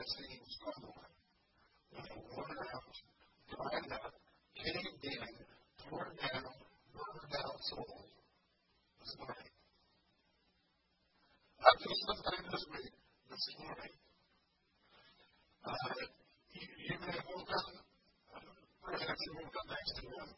as 0.00 0.16
being 0.16 0.44
struggling, 0.48 1.12
with 1.92 2.08
a 2.08 2.16
worn 2.32 2.56
out, 2.72 2.96
dried 3.52 3.92
up, 4.00 4.12
caved 4.56 5.04
in, 5.04 5.28
torn 5.76 6.08
down, 6.16 6.48
burned 6.96 7.34
out 7.36 7.58
soul 7.68 8.08
this 8.96 9.12
morning. 9.20 9.52
Not 11.60 11.76
just 11.84 12.00
sometime 12.08 12.44
this 12.48 12.64
week, 12.72 12.94
this 13.28 13.44
morning. 13.60 13.94
Uh, 15.68 15.76
you, 16.56 16.64
you 16.64 16.96
may 17.04 17.12
have 17.12 17.28
woke 17.36 17.52
up, 17.52 17.68
uh, 18.32 18.40
perhaps 18.80 19.20
you 19.20 19.32
woke 19.36 19.52
up 19.52 19.66
next 19.68 19.92
to 20.00 20.04
him. 20.08 20.28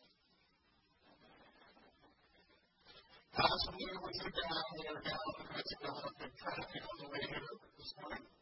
Possibly 3.31 3.91
was 4.03 4.19
a 4.27 4.31
down 4.35 4.67
there 4.83 4.99
down 5.07 5.27
in 5.39 5.47
Mexico 5.55 5.91
and 6.19 6.33
traffic 6.35 6.83
on 6.83 6.97
the 6.99 7.07
way 7.15 7.23
here 7.31 7.47
this 7.79 7.95
morning. 8.03 8.42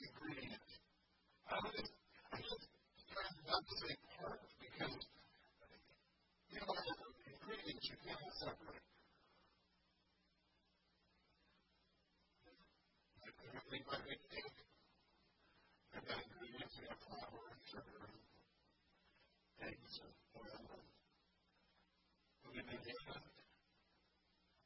mental 0.00 0.16
ingredient. 0.16 0.64
I 1.50 1.56
just, 1.76 1.92
trying 3.10 3.36
not 3.44 3.62
to 3.68 3.74
say 3.84 3.94
part 4.16 4.40
because 4.60 4.96
you 6.50 6.60
know, 6.60 6.74
ingredients 7.28 7.84
you 7.84 7.96
cannot 8.00 8.34
separate. 8.40 8.84
Everything 13.50 13.82
might 13.90 14.04
be 14.08 14.16
cake. 14.30 14.58
They've 15.90 16.06
ingredients, 16.16 16.74
they 16.80 16.86
have 16.88 17.00
flour 17.04 17.42
and 17.50 17.62
sugar 17.68 17.98
and 18.08 18.16
eggs 19.68 19.94
and 20.00 20.14
oil 20.38 20.64
and 20.70 20.90
what 22.40 22.66
do 22.66 22.76
get? 22.82 22.98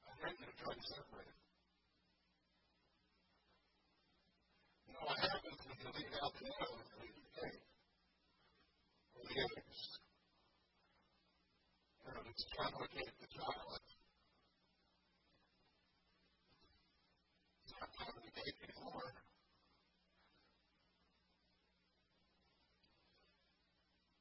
I'm 0.05 0.17
ready 0.23 0.41
to 0.41 0.53
try 0.57 0.73
to 0.73 0.85
separate 0.85 1.29
it. 1.29 1.45
You 4.89 4.93
know 4.95 5.05
what 5.05 5.19
happens 5.19 5.61
when 5.69 5.77
you 5.81 5.91
leave 5.91 6.15
out 6.23 6.33
the 6.39 6.47
oil 6.49 6.77
and 6.81 6.91
leave 7.03 7.19
the 7.19 7.29
cake? 7.35 7.65
Or 9.17 9.23
the 9.27 9.37
eggs? 9.43 9.81
You 12.05 12.54
chocolate 12.65 13.13
the 13.21 13.29
chocolate. 13.29 13.89
It's 17.61 17.75
not 17.77 17.89
chocolate 17.93 18.33
cake 18.41 18.57
anymore. 18.65 19.13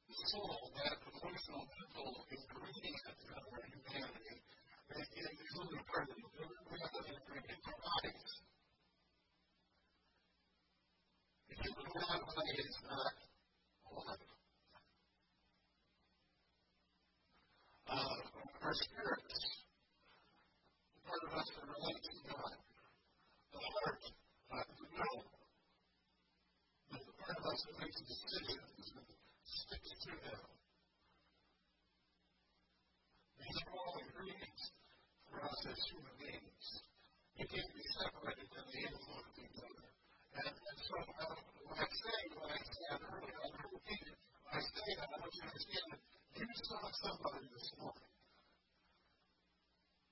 The 0.08 0.14
soul, 0.28 0.60
that 0.76 1.00
emotional, 1.08 1.64
mental 1.72 2.10
ingredient 2.28 3.04
of 3.08 3.16
our 3.32 3.64
humanity, 3.64 4.36
is 4.92 5.08
really 5.56 5.80
part 5.88 6.08
of 6.12 6.20
the 6.20 6.44
ingredient 7.16 7.64
of 7.64 7.76
life. 7.80 8.28
If 11.48 11.58
you 11.64 11.70
look 11.80 11.96
at 11.96 12.20
life, 12.28 12.60
it's 12.60 12.78
not 12.84 13.14
life. 14.04 14.28
Uh, 17.88 18.16
our 18.64 18.72
spirits, 18.72 19.40
the 20.96 21.00
part 21.04 21.20
of 21.28 21.32
us 21.36 21.48
that 21.52 21.68
relates 21.68 22.08
to 22.08 22.20
God, 22.32 22.56
the 23.52 23.60
heart, 23.60 24.02
uh, 24.08 24.64
the 24.72 24.86
will, 24.88 25.20
the 26.96 27.12
part 27.20 27.36
of 27.36 27.44
us 27.44 27.60
that 27.60 27.76
makes 27.84 28.00
decisions 28.08 28.88
and 28.96 29.04
sticks 29.44 29.92
to 30.08 30.12
them. 30.16 30.42
These 33.36 33.58
are 33.68 33.72
all 33.76 34.00
ingredients 34.00 34.64
for 35.28 35.44
us 35.44 35.60
as 35.68 35.78
human 35.92 36.16
beings. 36.24 36.64
We 37.36 37.44
can't 37.44 37.68
be 37.68 37.84
separated 38.00 38.48
from 38.48 38.64
the 38.64 38.80
influence 38.80 39.28
of 39.28 39.44
each 39.44 39.60
other. 39.60 39.88
And, 40.40 40.56
and 40.56 40.78
so 40.88 40.96
uh, 41.04 41.36
when 41.68 41.84
I 41.84 41.88
say 41.92 42.20
what 42.32 42.48
I 42.48 42.60
said 42.64 42.96
earlier, 43.12 43.38
I'll 43.44 43.76
repeat 43.76 44.08
it. 44.08 44.16
I 44.48 44.60
say 44.64 44.88
that 44.96 45.08
I 45.12 45.16
want 45.20 45.32
you 45.36 45.44
to 45.44 45.48
understand 45.52 45.88
that 45.92 46.00
you 46.40 46.48
saw 46.64 46.80
somebody 47.04 47.44
this 47.52 47.68
morning 47.76 48.13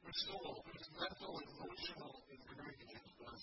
whose 0.02 0.20
soul, 0.26 0.62
whose 0.66 0.88
mental, 0.98 1.32
emotional 1.38 2.14
ingredient 2.26 3.06
was 3.22 3.42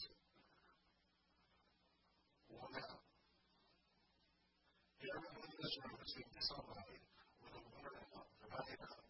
worn 2.51 2.75
out. 2.83 3.03
Everyone 4.99 5.39
in 5.39 5.55
this 5.55 5.75
room 5.79 5.95
has 5.95 6.09
seen 6.11 6.29
somebody 6.43 6.99
with 7.39 7.55
a 7.55 7.61
worn 7.63 7.95
out, 7.95 8.27
dried 8.43 8.83
out, 8.83 9.09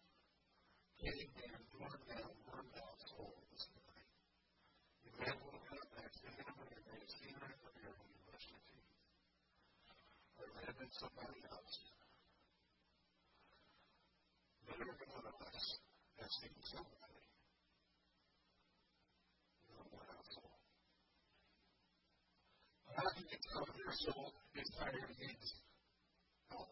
down, 1.00 1.60
torn 1.72 2.00
down, 2.12 2.30
burned 2.44 2.76
out 2.76 2.96
soul 3.08 3.32
this 3.50 3.64
morning. 3.72 4.08
You 5.00 5.10
may 5.16 5.26
have 5.32 5.40
woken 5.40 5.76
up 5.80 5.90
next 5.96 6.20
to 6.20 6.28
him 6.28 6.44
or 6.60 6.68
you 6.70 6.82
may 6.84 7.00
have 7.00 7.08
seen. 7.08 7.34
Or 10.36 10.44
it 10.44 10.52
may 10.54 10.64
have 10.68 10.78
been 10.78 10.92
somebody 10.92 11.40
else. 11.48 11.74
But 14.68 14.76
every 14.76 15.08
one 15.08 15.24
of 15.24 15.36
us 15.40 15.64
has 16.20 16.30
seen 16.44 16.56
somebody 16.68 17.24
with 19.66 19.80
a 19.80 19.86
worn 19.88 20.08
out 20.12 20.26
soul. 20.36 20.60
How 23.48 23.64
do 23.64 23.72
you 23.72 23.84
your 23.88 23.96
soul 24.04 24.28
and 24.52 24.68
needs 25.16 25.48
help? 26.52 26.68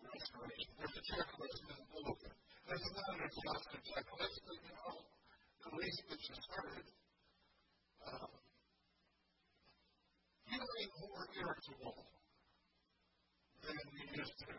Restoration. 0.00 0.72
There's 0.80 0.96
a 0.96 1.04
checklist 1.12 1.56
in 1.60 1.76
the 1.76 1.86
bulletin. 1.92 2.34
There's 2.64 2.86
not 2.88 3.08
an 3.12 3.20
exhaustive 3.28 3.82
checklist, 3.84 4.36
but 4.48 4.56
you 4.64 4.72
know, 4.80 4.96
at 4.96 5.72
least 5.76 6.00
it's 6.08 6.24
you 6.24 6.36
started. 6.40 6.86
Um, 8.00 8.32
feeling 10.48 10.90
more 11.04 11.24
irritable 11.36 12.00
than 13.60 13.76
you 13.92 14.04
used 14.16 14.36
to. 14.40 14.56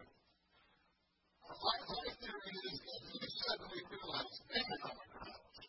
My, 1.41 1.75
theory 2.21 2.53
is 2.69 2.77
that 2.85 3.01
you 3.17 3.27
suddenly 3.49 3.81
realize, 3.89 4.35
man, 4.45 4.69
I'm 4.85 4.97
a. 5.09 5.65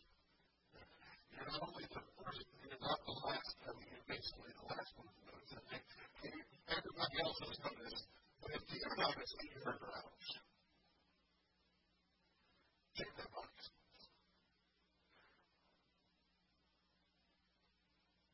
You're 1.33 1.49
not 1.49 1.61
only 1.65 1.85
the 1.89 2.03
first, 2.13 2.45
you're 2.61 2.77
not 2.77 2.99
the 3.09 3.15
last, 3.25 3.51
I 3.65 3.71
you're 3.89 4.07
basically 4.07 4.53
the 4.53 4.65
last 4.69 4.93
one 5.01 5.22
to 5.53 5.61
notice 5.61 5.93
it. 6.23 6.33
Everybody 6.73 7.15
else 7.21 7.39
has 7.45 7.59
noticed, 7.61 8.05
but 8.41 8.49
if 8.57 8.63
you're 8.73 8.97
noticing, 8.97 9.47
you're 9.53 9.69
a 9.69 9.77
grouch. 9.77 10.27
Check 12.97 13.09
that 13.17 13.29
box. 13.29 13.53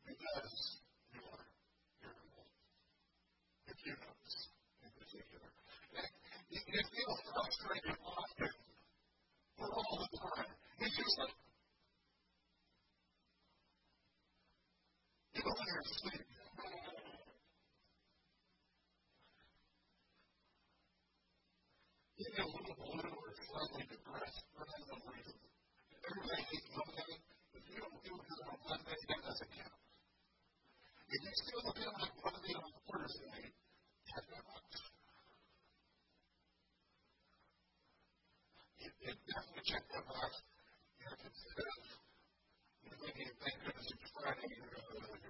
Because 0.07 0.55
you 1.11 1.21
are 1.27 1.43
irritable. 1.99 2.47
If 3.67 3.77
you 3.83 3.93
notice, 3.99 4.37
in 4.83 4.91
particular. 4.95 5.49
You, 6.49 6.59
you 6.65 6.81
feel 6.81 7.13
frustrated 7.29 7.97
often, 8.01 8.53
or 9.59 9.67
all 9.69 9.95
the 10.01 10.09
time. 10.17 10.51
It's 10.79 10.95
just 10.95 11.15
like, 11.19 11.35
you 15.35 15.41
go 15.43 15.51
in 15.51 15.67
your 15.67 15.83
sleep. 15.99 16.25
You 22.19 22.27
get 22.35 22.43
a 22.43 22.51
little 22.51 22.75
blue 22.75 23.15
or 23.15 23.31
slightly 23.47 23.87
depressed 23.87 24.43
for 24.51 24.67
no 24.67 24.95
reason. 25.07 25.39
Everybody 26.03 26.43
thinks, 26.51 26.67
okay, 26.75 27.15
if 27.55 27.63
you 27.71 27.79
don't 27.79 27.95
feel 28.03 28.19
good 28.19 28.41
on 28.43 28.59
Monday, 28.67 28.99
that 29.07 29.21
doesn't 29.23 29.51
count. 29.55 29.79
If 31.07 31.19
you 31.23 31.31
still 31.31 31.63
feel 31.79 31.93
like 31.95 32.11
Monday 32.19 32.53
on 32.59 32.75
Thursday, 32.91 33.55
check 34.03 34.23
that 34.35 34.43
box. 34.43 34.67
It, 38.83 38.91
it 38.99 39.15
definitely 39.31 39.63
check 39.63 39.83
that 39.95 40.03
box. 40.11 40.43
You 40.99 41.07
know, 41.07 41.23
instead 41.23 41.67
of 41.71 41.87
you 42.83 42.91
know, 42.91 42.99
thinking, 42.99 43.31
thank 43.47 43.55
goodness 43.63 43.87
it's 43.95 44.11
Friday, 44.11 44.43
you're 44.43 44.67
going 44.67 44.75
to 44.75 44.91
go 44.91 44.99
to 44.99 45.07
the 45.07 45.29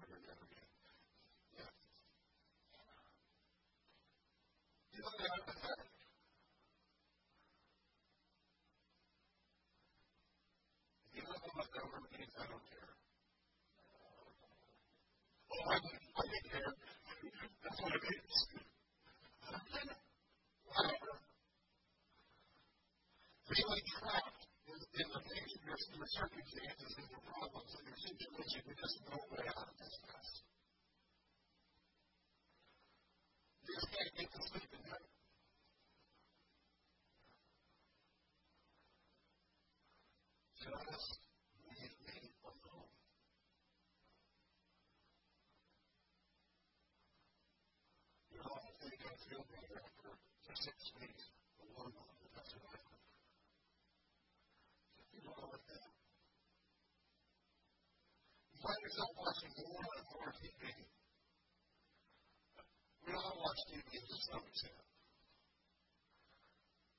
again. 48.87 49.18
Find 58.69 58.81
yourself 58.81 59.13
watching 59.21 59.53
more 59.61 59.85
and 59.85 60.05
more 60.13 60.33
TV. 60.33 60.61
We 63.05 63.13
all 63.13 63.37
watch 63.37 63.61
TV 63.69 63.85
to 63.85 64.17
some 64.33 64.43
extent. 64.49 64.81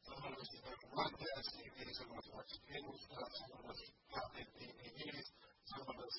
Some 0.06 0.22
of 0.22 0.34
us 0.38 0.50
have 0.54 0.82
broadcast 0.94 1.48
TV, 1.58 1.78
some 1.98 2.10
of 2.10 2.18
us 2.18 2.28
watch 2.30 2.52
cable 2.70 2.94
stuff, 2.94 3.30
some 3.42 3.52
of 3.58 3.66
us 3.70 3.80
copy 4.14 4.42
DVDs, 4.54 5.26
some 5.66 5.82
of 5.82 5.96
us 5.98 6.16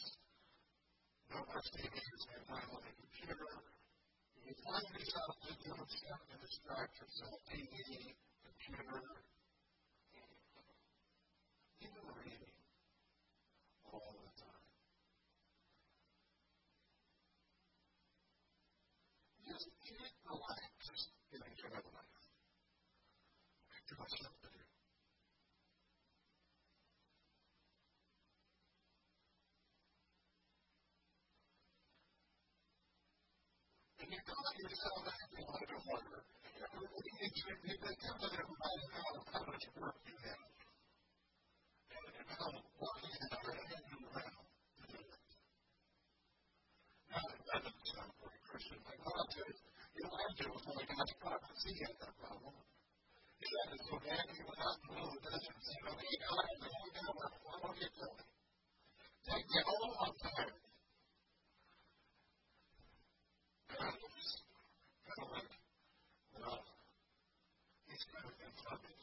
don't 1.32 1.48
watch 1.48 1.68
TV 1.72 1.96
and 1.96 2.20
spend 2.20 2.44
time 2.52 2.68
on 2.76 2.82
the 2.84 2.92
computer. 3.00 3.81
You 4.46 4.54
find 4.66 4.86
yourself 4.98 5.36
doing 5.62 5.86
stuff 5.86 6.22
to 6.32 6.36
distract 6.42 6.94
yourself, 6.98 7.38
TV, 7.54 8.16
computer, 8.42 9.02
even 11.82 12.04
reading. 12.18 12.56
you 13.92 14.31
yourself 34.62 35.02
acting 35.10 35.48
like 35.50 35.72
a 35.74 35.80
wonder, 35.90 36.22
you 36.22 37.78
can 37.82 37.96
tell 37.98 38.20
everybody 38.22 38.84
how, 38.94 39.10
how 39.34 39.42
much 39.50 39.66
work 39.74 39.98
you 40.06 40.18
have. 40.22 40.46
And 41.92 42.28
how 42.30 42.50
lucky 42.54 43.10
and 43.10 43.32
everything 43.42 43.84
you 43.90 44.00
around 44.06 44.38
to 44.38 44.86
do 44.86 45.02
it. 45.02 45.22
Now, 47.10 47.26
that 47.26 47.62
doesn't 47.66 47.88
sound 47.90 48.14
very 48.22 48.42
Christian. 48.46 48.80
Like, 48.86 49.02
well, 49.02 49.18
I'll 49.18 49.30
you, 49.34 50.04
know, 50.06 50.14
I'm 50.14 50.34
doing 50.38 50.62
like 50.78 50.90
God's 50.94 51.14
prophet. 51.18 51.58
He 51.66 51.74
that 51.82 52.14
problem. 52.22 52.54
He 53.42 53.48
had 53.50 53.68
to 53.74 53.78
go 53.82 53.96
back 54.06 54.30
out 54.62 54.78
in 54.78 54.86
the 54.86 54.94
middle 54.94 55.18
desert 55.26 55.58
and 55.58 55.82
no, 55.82 55.92
hey, 55.98 56.16
God, 56.22 56.46
I'm 56.46 56.60
going 56.62 56.94
down. 56.94 57.18
Don't 57.62 57.78
you 57.82 57.90
tell 57.98 58.14
me? 58.14 58.26
Take 59.26 59.46
me 59.50 59.60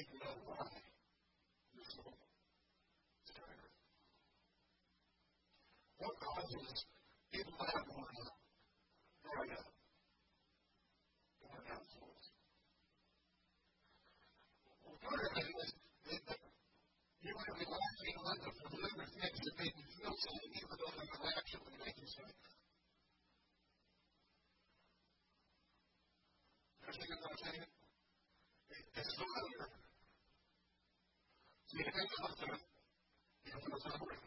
Need 0.00 0.16
know 0.16 0.32
why. 0.48 0.64
What 6.00 6.16
causes 6.24 6.88
people 7.28 7.52
to 7.52 7.64
have 7.68 7.84
worn 7.84 8.08
out? 8.16 8.32
Right 9.28 9.52
up. 9.60 9.68
Worn 11.44 11.64
out 11.68 11.84
souls. 11.92 12.32
Well, 14.88 14.96
part 15.04 15.20
of 15.20 15.36
it 15.36 15.52
is 15.52 15.68
that 16.16 16.40
you 17.20 17.32
might 17.36 17.56
be 17.60 17.66
laughing 17.68 18.16
at 18.24 18.40
the 18.40 18.52
familiar 18.56 19.04
things 19.04 19.36
that 19.36 19.54
make 19.60 19.76
you 19.76 19.88
feel 20.00 20.16
safe, 20.16 20.48
even 20.48 20.76
though 20.80 20.96
they're 20.96 21.12
not 21.12 21.44
actually 21.44 21.76
making 21.76 22.00
you 22.00 22.08
safe. 22.08 22.40
Understand 26.88 27.20
what 27.20 27.36
I'm 27.36 27.40
saying? 27.52 27.68
It's. 28.96 29.79
So 31.80 31.86
you 31.86 31.92
hang 31.96 32.12
on 32.20 32.32
to 32.36 32.44
it, 32.44 32.60
you 33.46 33.56
feel 33.56 33.80
suffering. 33.80 34.20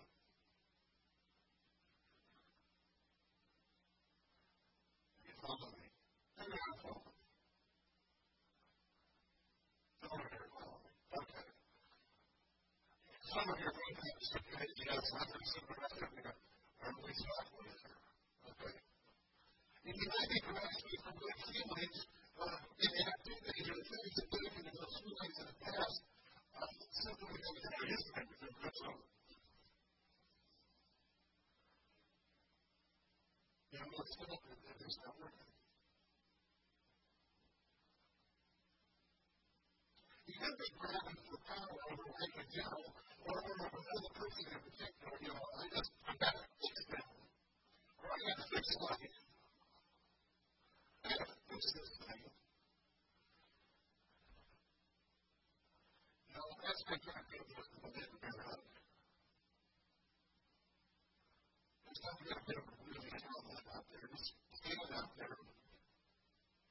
You 5.22 5.34
follow 5.38 5.70
me. 5.78 5.86
You're 6.34 6.50
not 6.50 6.82
following. 6.82 7.14
Some 10.02 10.18
of 10.18 10.34
you 10.34 10.42
are 10.42 10.50
following. 10.50 10.98
Okay. 11.14 11.46
Some 13.22 13.46
of 13.46 13.58
you 13.62 13.68
are 13.70 13.78
going 13.78 13.94
to 13.94 14.02
have 14.02 14.18
to 14.18 14.26
say, 14.34 14.42
yes, 14.50 15.06
I'm 15.14 15.30
going 15.30 15.38
to 15.38 15.50
sit 15.54 15.64
around 15.70 15.94
and 15.94 16.26
are 16.26 16.98
we 17.06 17.14
softly 17.14 17.70
there? 17.70 18.02
Okay. 18.50 18.74
And 19.86 19.94
you 19.94 20.08
might 20.10 20.30
be 20.34 20.40
grasping 20.42 21.00
from 21.06 21.16
good 21.22 21.38
feelings 21.54 21.98
uh, 22.34 22.58
in 22.82 22.92
activities 22.98 23.68
or 23.70 23.78
things 23.78 24.14
that 24.18 24.28
they've 24.34 24.54
been 24.58 24.66
in 24.66 24.74
those 24.74 24.96
feelings 25.06 25.38
in 25.38 25.46
the 25.54 25.58
past, 25.62 26.02
uh, 26.54 26.66
simply 27.04 27.30
because 27.34 27.58
there 27.62 27.90
is 27.94 28.02
negative 28.14 28.54
good 28.64 28.76
so. 28.78 28.90
You 33.74 33.80
know, 33.82 34.02
it's 34.04 34.16
not 34.22 34.30
that 34.30 34.78
it's 34.86 34.98
not 35.04 35.16
working. 35.20 35.52
You 40.28 40.34
can't 40.40 40.58
be 40.58 40.68
grabbing 40.80 41.20
for 41.28 41.38
power 41.44 41.78
over 42.62 42.70
right 42.70 42.86
in 42.86 42.86
general 42.86 42.86
or 43.26 43.38
over 43.42 43.66
another 43.66 44.12
person 44.14 44.46
in 44.46 44.60
particular. 44.62 45.18
You 45.22 45.34
know, 45.34 45.42
I 45.58 45.66
just, 45.74 45.92
I 46.06 46.14
got 46.22 46.34
to 46.38 46.44
fix 46.62 46.76
them. 46.86 47.08
Or 47.98 48.08
I 48.14 48.18
got 48.30 48.38
to 48.38 48.46
fix 48.54 48.66
life. 48.78 49.16
I 51.04 51.10
got 51.10 51.28
to 51.28 51.38
fix 51.50 51.64
this 51.74 51.92
thing. 52.04 52.24
No, 56.34 56.42
that's 56.62 56.84
not 56.90 57.00
going 57.02 57.18
to 57.18 57.26
be 57.30 57.38
able 57.42 57.64
to 57.64 57.78
get 57.94 58.10
better 58.22 58.44
out. 58.50 58.66
It's 61.90 62.02
not 62.04 62.14
going 62.22 62.34
to 62.34 62.44
be 62.44 62.54
able 62.54 62.70
to 62.70 62.78
really 62.86 63.10
handle 63.14 63.44
that 63.50 63.66
out 63.74 63.86
there. 63.94 64.06
Just 64.14 64.34
stand 64.62 64.94
out 64.94 65.12
there. 65.18 65.38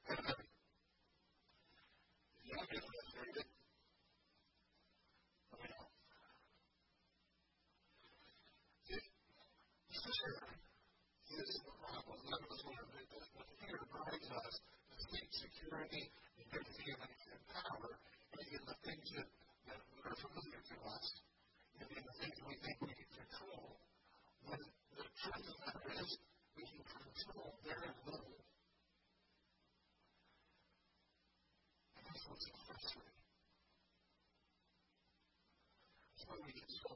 And, 0.03 0.19
uh, 0.19 0.35
yeah, 2.43 2.59
I 2.59 2.65
get 2.67 2.83
frustrated. 2.83 3.47
I 5.53 5.55
mean, 5.63 5.71
fear 11.23 11.43
is 11.43 11.55
the 11.63 11.71
problem. 11.79 12.19
None 12.27 12.43
of 12.43 12.49
us 12.51 12.61
want 12.67 12.83
to 12.83 12.87
do 12.91 12.99
that. 13.07 13.27
But 13.31 13.47
fear 13.63 13.79
authority, 15.73 16.05
you 16.37 16.45
get 16.53 16.63
feeling 16.77 17.15
and 17.33 17.43
power 17.49 17.91
in 18.37 18.61
the 18.61 18.75
things 18.83 19.07
that, 19.17 19.25
that 19.67 19.79
are 20.05 20.17
familiar 20.21 20.61
to 20.61 20.75
us, 20.85 21.05
and 21.79 21.89
in 21.89 22.03
the 22.03 22.15
things 22.21 22.37
we 22.45 22.55
think 22.61 22.77
we 22.83 22.93
can 22.93 23.09
control. 23.09 23.79
When 24.45 24.59
the 24.59 25.05
truth 25.17 25.33
of 25.33 25.45
the 25.49 25.55
matter 25.65 25.89
is, 25.97 26.09
we 26.55 26.63
can 26.63 26.83
control 26.85 27.57
very 27.65 27.89
little. 28.05 28.37
And 31.97 32.03
that's 32.05 32.23
what's 32.29 32.45
frustrating. 32.69 33.17
That's 36.13 36.23
why 36.27 36.32
we 36.43 36.51
get 36.53 36.67
so 36.67 36.91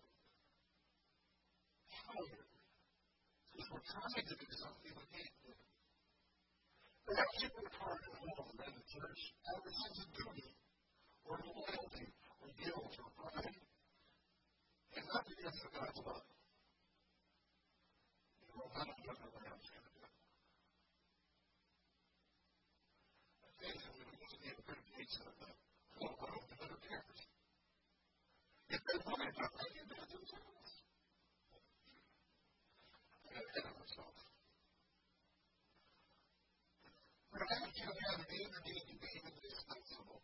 tired. 1.87 2.51
Because 3.55 3.67
we're 3.71 3.87
trying 3.87 4.27
to 4.27 4.35
do 4.35 4.47
something 4.59 4.91
we 4.91 5.05
can't 5.07 5.35
do. 5.47 5.55
At 7.07 7.23
home 7.23 8.03
and 8.51 8.67
in 8.67 8.75
the 8.75 8.85
church 8.91 9.21
of 9.47 9.63
a 9.63 9.71
sense 9.71 9.99
of 10.03 10.09
duty, 10.11 10.51
or 11.23 11.39
loyalty, 11.39 12.07
or 12.43 12.51
guilt, 12.59 12.93
or 12.99 13.09
pride, 13.15 13.55
and 14.91 15.05
not 15.07 15.23
because 15.23 15.55
of 15.63 15.71
God's 15.71 15.99
love. 16.03 16.27
You 18.43 18.51
know, 18.51 18.67
I 18.75 18.83
don't 18.83 18.99
know 19.07 19.31
what 19.31 19.47
else 19.47 19.67
going 19.71 19.87
to 19.87 19.93
do. 19.95 20.03
Occasionally, 23.55 24.03
we 24.11 24.15
just 24.27 24.37
need 24.43 24.57
a 24.59 24.63
good 24.67 24.83
piece 24.99 25.15
of 25.23 25.31
the 25.39 25.47
whole 25.95 26.11
world 26.19 26.43
to 26.43 26.55
other 26.59 26.79
cares. 26.91 27.19
If 28.67 28.81
they 28.83 28.97
want 29.07 29.21
to 29.23 29.31
do 29.31 29.47
it, 29.47 29.53
they 29.55 29.69
can 29.79 29.87
do 29.87 29.95
it 29.95 30.09
themselves. 30.11 30.71
I 33.23 33.31
got 33.31 33.47
ahead 33.47 33.63
of 33.63 33.75
myself. 33.79 34.15
But 37.31 37.41
I 37.43 37.53
have 37.53 37.69
to 37.69 37.83
have 37.85 38.17
the 38.17 38.36
energy 38.47 38.79
to 38.79 38.95
be 38.95 39.11
indispensable. 39.27 40.23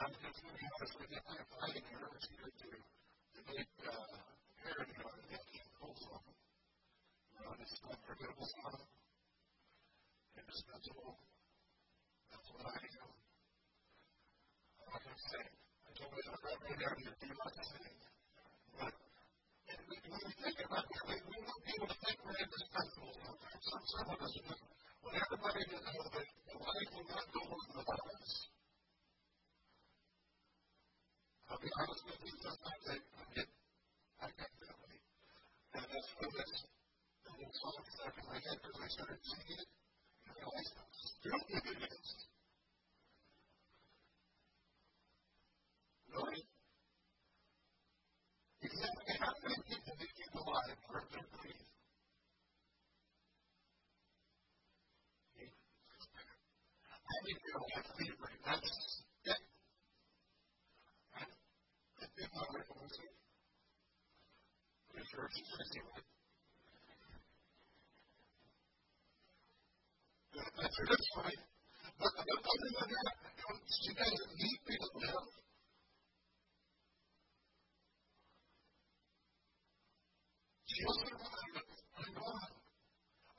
I'm 0.00 0.12
just 0.16 0.38
going 0.40 0.48
to 0.48 0.60
be 0.60 0.68
honest 0.72 0.94
with 0.96 1.10
you. 1.12 1.20
I'm 1.28 1.44
fighting 1.60 1.84
an 1.92 2.00
here 2.00 2.52
to, 2.56 2.68
to 2.72 3.40
make 3.52 3.72
uh, 3.84 4.16
parody 4.64 4.96
on 4.96 5.12
the 5.12 5.40
Cole 5.76 5.96
song. 6.00 6.24
You 6.24 7.40
know, 7.44 7.52
this 7.60 7.72
unforgettable 7.84 8.48
song. 8.48 8.80
Indispensable. 10.40 11.20
That's 12.32 12.48
what 12.48 12.64
I 12.64 12.76
am. 12.80 13.12
I'm 14.72 14.88
not 14.88 15.00
going 15.04 15.16
to 15.16 15.24
sing. 15.36 15.48
I 15.52 15.90
told 16.00 16.12
you 16.16 16.24
I'm 16.32 16.40
not 16.44 16.60
going 16.64 16.80
down 16.80 16.96
here. 16.96 17.14
Do 17.20 17.28
not. 17.28 17.52
But 18.76 18.92
when 19.84 20.00
we 20.00 20.32
think 20.32 20.58
about 20.64 20.84
it, 20.88 21.02
we, 21.08 21.16
we 21.28 21.38
want 21.44 21.60
people 21.64 21.88
to 21.92 21.96
think 22.04 22.16
we're 22.24 22.40
indispensable. 22.40 23.12
Some, 23.16 23.84
some 23.84 24.08
of 24.12 24.20
us, 24.20 24.75
everybody 25.14 25.62
will 25.70 25.82
not 27.06 27.26
go 27.30 27.42
us. 27.46 28.50
I'll 31.46 31.62
be 31.62 31.70
honest 31.78 32.02
with 32.06 32.20
you, 32.26 32.34
I. 32.42 34.28
And 35.76 35.84
that's 35.92 36.08
this 37.36 37.52
song 37.60 37.84
stuck 37.92 38.16
in 38.16 38.24
my 38.26 38.40
head 38.40 38.58
because 38.64 38.80
I 38.80 38.88
started 38.88 39.20
singing 39.22 39.60
it. 39.60 39.68
And 40.26 40.32
I 40.32 40.40
realized 40.40 40.72
how 40.76 40.88
stupid 40.90 41.64
is. 41.84 42.08
Really? 46.10 46.42
Exactly 48.62 49.14
how 49.20 49.32
many 49.44 49.60
people 49.68 49.94
did 50.00 50.10
keep 50.16 50.32
alive 50.34 50.78
for 50.88 51.00
their 51.12 51.26
breathe? 51.36 51.66
I 57.06 57.16
think 57.24 57.38
they 57.44 57.52
all 57.52 57.70
have 57.76 57.88
fever. 58.00 58.28
That's 58.44 58.72
it. 59.28 59.40
I 61.16 62.04
think 62.16 62.30
my 62.32 62.46
wife 62.48 62.70
was 62.80 62.96
pretty 64.90 65.06
sure 65.12 65.28
she's 65.36 65.48
crazy 65.52 65.80
with 65.84 66.00
it. 66.00 66.06
That's 70.56 70.76
her, 70.76 70.86
that's 70.88 71.08
fine. 71.14 71.40
But 72.00 72.12
other 72.16 72.36
than 72.76 72.88
that, 72.92 73.14
she 73.68 73.92
doesn't 73.94 74.32
need 74.36 74.60
me 74.68 74.76
to 74.76 74.88
live. 75.00 75.28
She 80.66 80.84
will 80.84 80.98
survive 81.00 81.56
it. 81.56 81.68
I'm 81.96 82.12
God. 82.16 82.52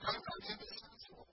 I'm 0.09 0.17
not 0.17 0.39
indispensable. 0.41 1.27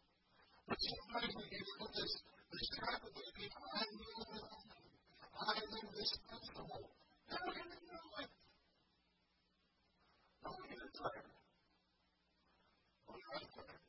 But 0.69 0.79
sometimes 0.81 1.33
we 1.33 1.45
get 1.49 1.65
into 1.65 1.89
this, 1.97 2.13
this 2.53 2.67
trap 2.77 3.01
of 3.05 3.13
thinking, 3.13 3.53
I'm 3.57 3.93
the 3.97 4.09
only 4.21 4.41
one. 4.45 4.69
I'm 5.33 5.65
indispensable. 5.65 6.93
How 7.29 7.41
do 7.41 7.57
you 7.57 7.65
know 7.65 8.21
it? 8.21 8.31
Don't 10.45 10.61
get 10.69 10.93
tired. 10.93 11.29
Well, 13.09 13.17
I'm 13.17 13.49
tired. 13.49 13.85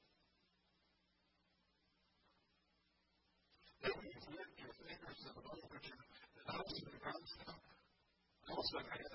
Then 3.86 3.92
when 3.92 4.08
you 4.08 4.20
flip 4.24 4.50
your 4.56 4.74
fingers 4.82 5.20
to 5.20 5.30
the 5.36 5.42
bone, 5.46 5.68
but 5.68 5.84
you're 5.84 6.00
not 6.00 6.64
in 6.64 6.84
the 6.90 7.00
ground 7.04 7.28
now, 7.44 7.60
all 8.50 8.56
of 8.56 8.64
a 8.64 8.72
sudden 8.72 8.88
I 8.88 8.98
had 9.04 9.14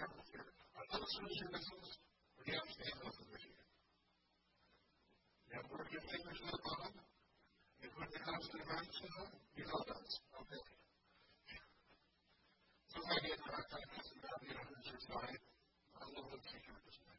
terrible 0.00 0.24
fear. 0.32 0.46
I 0.48 0.82
thought 0.88 1.04
as 1.04 1.10
soon 1.12 1.28
as 1.28 1.36
your 1.44 1.50
missiles, 1.52 1.92
or 2.40 2.42
you 2.48 2.56
understand 2.56 2.96
nothing 3.04 3.28
with 3.28 3.44
you. 3.44 3.52
You 5.44 5.52
have 5.60 5.68
work 5.76 5.92
your 5.92 6.04
fingers 6.08 6.38
to 6.40 6.48
the 6.48 6.62
bone, 6.64 6.96
you 7.84 7.88
put 7.92 8.08
the 8.08 8.20
house 8.24 8.46
to 8.48 8.56
the 8.56 8.64
ground, 8.64 8.88
you 8.88 9.64
know 9.68 9.80
that's 9.84 10.14
okay. 10.40 10.64
So 12.96 12.98
I 13.04 13.16
get 13.20 13.44
hard 13.44 13.66
time 13.68 13.90
asking 13.92 14.24
God, 14.24 14.40
you 14.40 14.54
know, 14.56 14.64
who's 14.72 14.88
your 14.88 15.00
side? 15.04 15.36
I 15.36 16.04
love 16.16 16.32
the 16.32 16.40
teacher 16.48 16.74
this 16.80 16.96
way. 17.04 17.18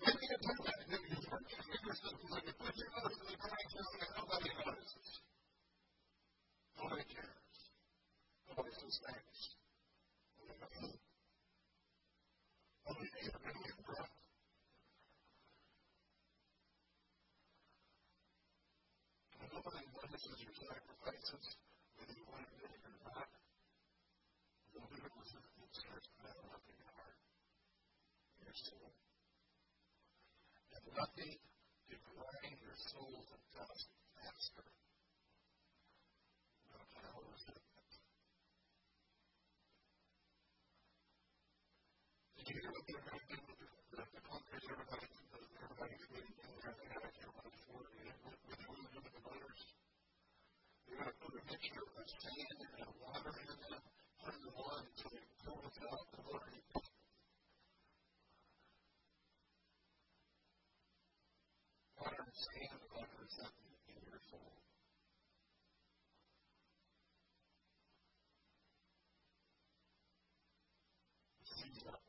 Maybe 0.00 0.24
you 0.32 0.38
do 0.40 0.54
that, 0.64 0.80
maybe 0.88 1.08
you 1.12 1.20
work 1.28 1.44
your 1.44 1.60
fingers 1.60 1.98
to 2.00 2.08
the 2.08 2.24
bone, 2.24 2.40
you 2.40 2.54
put 2.56 2.72
your 2.72 2.88
nose 2.88 3.14
to 3.20 3.24
the 3.28 3.36
ground, 3.36 3.68
and 3.68 4.12
nobody 4.16 4.50
notices. 4.64 5.08
Nobody 6.80 7.04
cares. 7.04 7.60
The. 8.90 8.96
Nobody 19.46 19.86
notices 19.94 20.42
your 20.42 20.54
sacrifices, 20.58 21.54
whether 21.94 22.18
you 22.18 22.26
want 22.34 22.50
to 22.50 22.66
or 22.66 22.98
not. 23.14 23.30
Starts 25.70 26.10
metal 26.18 26.50
up 26.50 26.66
in 26.66 26.74
heart, 26.90 27.14
your 28.42 28.54
soul. 28.58 28.90
And 30.74 30.82
nothing 30.98 31.38
to 31.38 31.94
grind 32.10 32.58
your 32.58 32.74
soul 32.90 33.22
to 33.22 33.38
dust 33.54 33.86
faster. 34.18 34.66
No 36.74 36.82
power 36.90 37.22
of 37.22 37.38
it. 37.54 37.60
Did 42.70 42.86
you 42.86 42.94
hear 42.94 43.02
what 43.02 43.02
they're 43.02 43.02
going 43.02 43.18
to 43.18 43.34
do 43.34 43.38
with 43.50 43.58
the, 43.90 44.02
the 44.14 44.22
concrete 44.30 44.62
everybody, 44.70 45.10
everybody 45.10 45.94
committing 46.06 46.38
and 46.38 46.54
they're 46.54 46.70
going 46.70 46.78
to 46.78 46.94
have 46.94 47.02
everybody 47.02 47.58
for 47.66 47.82
it, 47.82 47.98
and 47.98 48.14
what 48.22 48.38
they're 48.46 48.62
going 48.62 48.78
to 48.78 48.94
do 48.94 49.00
with 49.02 49.10
the 49.10 49.22
voters? 49.26 49.62
They're 50.86 51.02
going 51.02 51.10
to 51.10 51.18
put 51.18 51.34
a 51.34 51.42
mixture 51.50 51.82
of 51.82 52.06
sand 52.06 52.58
and 52.78 52.90
water 53.02 53.32
in 53.42 53.50
it, 53.50 53.82
put 54.22 54.30
it 54.30 54.42
in 54.46 54.54
one 54.54 54.86
until 54.86 55.12
it 55.18 55.26
cools 55.42 55.76
out 55.82 56.06
the 56.14 56.22
water. 56.30 56.46
Water 61.98 62.22
and 62.22 62.38
sand 62.38 62.80
represent 62.94 63.54
in 63.90 63.98
your 63.98 64.22
soul. 64.30 64.54
Seize 71.50 71.82
up. 71.90 72.00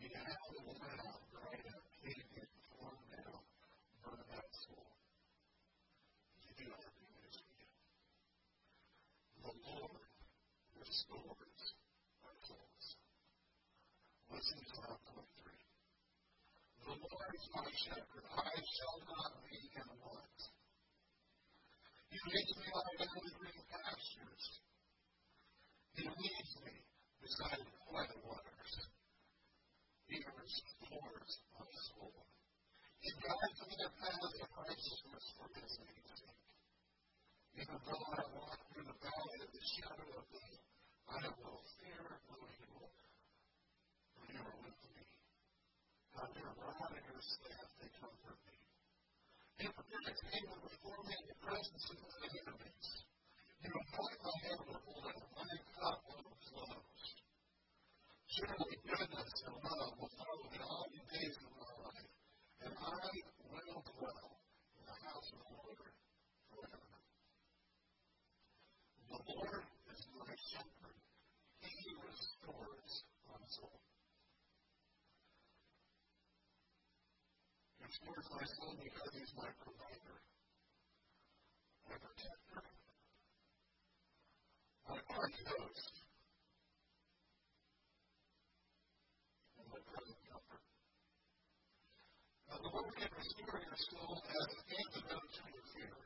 You 0.00 0.08
have 0.16 0.24
to 0.24 0.64
learn 0.64 0.98
how 1.04 1.12
to 1.12 1.24
grind 1.28 1.66
up, 1.68 1.84
clean 2.00 2.24
it, 2.40 2.48
form 2.72 2.96
down, 3.12 3.40
burn 4.00 4.20
that 4.32 4.48
soul. 4.64 4.88
You 6.40 6.50
do 6.56 6.64
not 6.72 6.88
do 6.96 7.04
this 7.20 7.36
again. 7.36 7.76
The 9.44 9.52
Lord 9.60 10.00
restores 11.00 11.64
our 12.20 12.36
souls. 12.44 12.86
Listen 14.28 14.58
to 14.60 14.74
Psalm 14.84 15.00
23. 15.16 15.48
The 16.84 16.92
Lord 16.92 17.32
is 17.40 17.46
my 17.56 17.68
shepherd, 17.72 18.24
I 18.28 18.52
shall 18.52 18.98
not 19.08 19.32
be 19.48 19.60
in 19.80 19.88
want. 19.96 20.40
He 22.12 22.18
makes 22.20 22.52
me 22.52 22.66
lie 22.68 22.96
down 23.00 23.16
in 23.16 23.32
green 23.32 23.64
pastures. 23.72 24.44
He 25.96 26.04
leads 26.04 26.52
me 26.68 26.74
beside 27.24 27.64
quiet 27.88 28.20
waters. 28.20 28.74
He 30.04 30.20
restores 30.20 31.32
my 31.56 31.70
soul. 31.96 32.28
He 33.00 33.10
guides 33.24 33.60
me 33.64 33.72
in 33.72 33.92
paths 34.04 34.36
of 34.36 34.48
righteousness 34.52 35.24
for 35.32 35.48
his 35.48 35.72
name's 35.80 36.12
sake. 36.12 36.44
Even 37.56 37.78
though 37.88 38.04
I 38.04 38.24
walk 38.36 38.58
through 38.68 38.84
the 38.84 38.98
valley 39.00 39.38
of 39.48 39.50
the 39.54 39.64
shadow 39.64 40.08
of 40.20 40.28
death, 40.28 40.69
I 41.10 41.26
will 41.26 41.62
fear 41.82 42.06
no 42.30 42.38
evil, 42.38 42.86
for 44.14 44.24
you 44.30 44.40
are 44.46 44.58
with 44.62 44.78
me. 44.94 45.02
How 46.14 46.30
your 46.38 46.54
rod 46.54 46.92
and 46.94 47.06
your 47.10 47.18
staff, 47.18 47.68
they 47.82 47.90
comfort 47.98 48.38
me. 48.46 48.56
You 49.58 49.68
prepare 49.74 50.06
a 50.06 50.14
table 50.14 50.58
before 50.70 51.00
me 51.02 51.14
in 51.18 51.26
the 51.34 51.38
presence 51.42 51.84
of 51.90 51.98
my 51.98 52.30
enemies. 52.30 52.88
You 53.60 53.70
anoint 53.74 54.20
my 54.22 54.36
head 54.46 54.60
with 54.70 54.82
oil, 54.86 55.18
my 55.34 55.54
cup 55.74 55.98
overflows. 56.14 57.02
Surely 58.30 58.76
goodness 58.86 59.32
and 59.50 59.56
love 59.66 59.92
will 59.98 60.14
follow 60.14 60.46
me 60.46 60.58
all 60.62 60.86
the 60.94 61.02
days 61.10 61.36
of 61.42 61.50
my 61.58 61.72
life, 61.90 62.10
and 62.62 62.72
I 62.78 63.10
will 63.50 63.82
dwell 63.98 64.30
in 64.78 64.84
the 64.86 64.98
house 65.10 65.28
of 65.34 65.42
the 65.42 65.58
Lord 65.58 65.90
forever. 66.54 66.94
The 69.10 69.18
Lord 69.26 69.64
is 69.90 70.02
my 70.14 70.34
shepherd. 70.54 70.96
He 71.60 71.92
restores 72.00 72.92
my 73.28 73.42
soul. 73.50 73.80
Restores 77.90 78.30
my 78.30 78.46
soul 78.46 78.78
because 78.78 79.10
he's 79.18 79.34
my 79.34 79.50
provider, 79.66 80.14
my 81.90 81.96
protector, 81.98 82.62
my 84.86 84.94
mighty 84.94 85.42
host. 85.50 85.90
the 92.62 92.68
Lord 92.70 92.94
can 92.94 93.10
restore 93.10 93.58
your 93.58 93.78
soul 93.90 94.22
as 94.22 94.46
an 94.54 94.62
antidote 94.70 95.30
to 95.34 95.42
your 95.50 95.66
fear. 95.74 95.98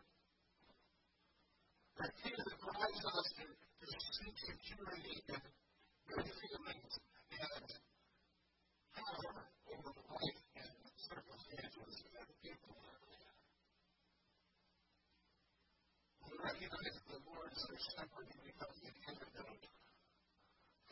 That 2.00 2.12
fear 2.24 2.40
that 2.48 2.58
drives 2.64 3.04
us 3.12 3.28
to, 3.36 3.44
to 3.44 3.86
seek 3.92 4.36
security 4.40 5.16
and 5.36 5.44
good 6.08 6.28
feelings 6.32 6.94
and 7.28 7.68
power 8.96 9.36
over 9.68 9.90
the 9.92 10.04
life 10.16 10.40
and 10.56 10.72
circumstances 11.54 12.10
of 12.18 12.26
people. 12.42 12.74
We 16.26 16.34
recognize 16.42 16.96
the 17.06 17.20
Lord 17.30 17.50
is 17.54 17.62
our 17.70 17.78
shepherd 17.94 18.26
and 18.26 18.42
becomes 18.42 18.78
the 18.82 18.90
antidote 19.06 19.64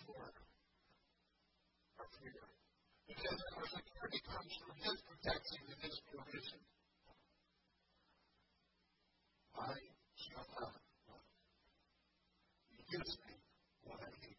for 0.06 0.22
our 1.98 2.08
fear. 2.14 2.46
Because 3.10 3.40
our 3.58 3.66
security 3.74 4.20
comes 4.22 4.52
from 4.62 4.76
His 4.86 4.98
protection 5.02 5.60
and 5.66 5.80
His 5.82 5.96
provision. 6.06 6.60
I 9.58 9.74
shall 10.14 10.46
not. 10.62 10.78
He 12.70 12.80
gives 12.86 13.12
me 13.26 13.34
what 13.82 13.98
I 13.98 14.10
need. 14.14 14.38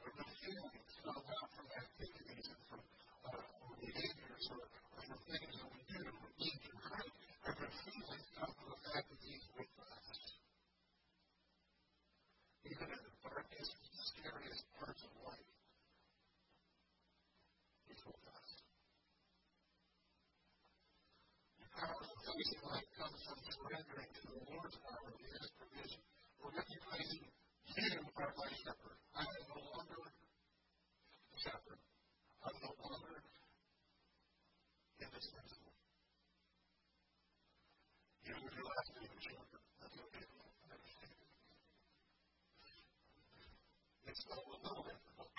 Or 0.00 0.08
the 0.16 0.26
feelings 0.40 0.90
come 1.04 1.22
not 1.22 1.48
from 1.54 1.66
activities 1.70 2.46
and 2.50 2.62
from 2.68 2.80
uh, 2.80 3.36
or 3.36 3.72
behaviors 3.80 4.44
or, 4.52 4.64
or 4.64 5.00
from 5.06 5.20
things 5.28 5.54
that 5.60 5.70
we 5.70 5.80
do 5.86 6.00
or 6.08 6.28
need 6.40 6.58
to 6.60 6.72
right. 6.88 7.14
Or 7.46 7.52
the 7.56 7.70
feelings 7.84 8.26
come 8.36 8.52
from 8.56 8.68
the 8.72 8.80
fact 8.90 9.06
that 9.12 9.20
He's 9.20 9.44
with 9.56 9.72
us. 9.80 10.08
Even 12.68 12.88
in 12.90 13.00
the 13.00 13.14
darkest 13.24 13.72
scariest 14.12 14.64
parts 14.76 15.02
of 15.04 15.12
life. 15.24 15.50
He's 17.88 18.02
with 18.04 18.24
us. 18.24 18.48
The 21.60 21.68
power 21.76 22.00
of 22.00 22.18
facing 22.24 22.64
life 22.64 22.88
comes 22.96 23.20
from 23.70 23.86
surrendering 23.86 24.10
to 24.10 24.22
the 24.26 24.38
Lord's 24.50 24.76
power 24.82 25.14
and 25.14 25.30
His 25.30 25.46
provision. 25.54 26.02
We're 26.42 26.54
recognizing 26.58 27.22
you 27.22 28.02
are 28.18 28.34
my 28.34 28.50
shepherd. 28.50 28.98
I 29.14 29.22
am 29.22 29.46
no 29.46 29.62
longer 29.62 29.98
a 30.10 31.38
shepherd. 31.38 31.78
I'm 32.42 32.56
no 32.66 32.72
longer 32.82 33.14
indispensable. 34.98 35.70
Even 38.26 38.42
if 38.42 38.54
your 38.58 38.66
last 38.66 38.90
name 38.90 39.12
is 39.14 39.22
shepherd, 39.22 39.62
that's 39.78 39.98
okay. 40.02 40.26
It's 44.10 44.24
not 44.26 44.42
a 44.42 44.50
little 44.50 44.82
difficult. 44.82 45.30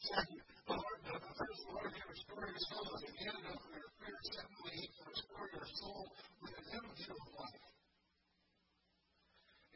Second, 0.00 0.40
the 0.40 0.74
Lord, 0.80 0.98
the 1.04 1.12
first 1.12 1.60
Lord 1.68 1.92
can 1.92 2.06
restore 2.08 2.44
your 2.48 2.62
soul 2.72 2.88
as 2.88 3.02
an 3.04 3.14
antidote 3.20 3.60
for 3.60 3.72
your 3.76 3.92
fear. 4.00 4.16
Secondly, 4.32 4.72
He 4.80 4.86
can 4.96 5.06
restore 5.12 5.46
your 5.52 5.68
soul 5.76 6.02
with 6.40 6.56
an 6.56 6.64
new 6.72 7.14
of 7.14 7.28
life. 7.36 7.66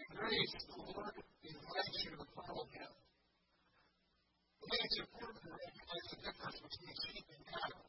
In 0.01 0.09
grace, 0.35 0.67
the 0.67 0.83
Lord 0.83 1.15
invites 1.47 1.99
you 2.03 2.11
to 2.19 2.27
follow 2.35 2.67
Him. 2.75 2.91
I 2.91 4.65
think 4.67 4.83
it's 4.83 4.99
important 4.99 5.39
to 5.47 5.51
recognize 5.55 6.07
the 6.11 6.19
difference 6.27 6.59
between 6.59 6.95
sheep 7.07 7.27
and 7.31 7.45
cattle. 7.55 7.87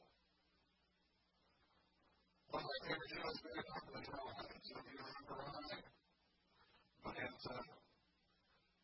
One 2.54 2.62
of 2.62 2.70
my 2.70 2.80
favorite 2.86 3.12
shows 3.18 3.38
growing 3.42 3.70
up 3.74 3.86
was 3.90 4.06
Rawhide. 4.14 4.62
Some 4.62 4.78
of 4.78 4.86
you 4.94 5.00
remember 5.02 5.36
Rawhide? 5.42 5.90
But 7.02 7.16
it's, 7.18 7.46
uh, 7.50 7.66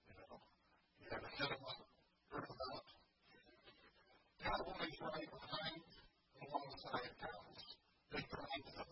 you 0.10 0.15
know, 0.17 0.41
you 0.97 1.08
have 1.12 1.21
a 1.21 1.32
head 1.38 1.52
of 1.54 1.62
a 1.62 1.74
herd 2.34 2.45
of 2.50 2.58
out. 2.65 2.88
Cattle 4.41 4.74
is 4.89 4.97
right 5.06 5.30
behind 5.38 5.82
alongside 6.41 7.13
cows. 7.21 7.62
They 8.10 8.24
drive 8.26 8.65
them. 8.74 8.89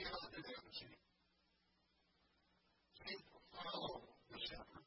You 0.00 0.04
don't 0.08 0.32
do 0.32 0.40
that 0.40 0.60
with 0.64 0.76
sheep. 0.80 1.00
Sheep 3.06 3.22
follow 3.54 4.02
the 4.30 4.38
shepherd. 4.40 4.84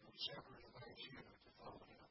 And 0.00 0.08
the 0.08 0.18
shepherd 0.24 0.58
invites 0.64 1.02
you 1.04 1.20
to 1.20 1.50
follow 1.58 1.84
him. 1.84 2.08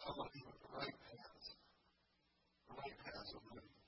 Follow 0.00 0.26
him 0.26 0.44
with 0.48 0.58
the 0.58 0.70
right 0.74 0.96
paths. 1.06 1.48
The 2.68 2.74
right 2.74 2.96
paths 3.04 3.32
of 3.36 3.42
living. 3.54 3.78